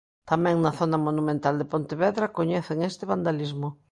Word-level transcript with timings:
Tamén 0.29 0.55
na 0.63 0.71
zona 0.79 0.97
monumental 1.07 1.55
de 1.57 1.69
Pontevedra 1.73 2.33
coñecen 2.37 2.79
este 2.89 3.03
vandalismo. 3.11 3.69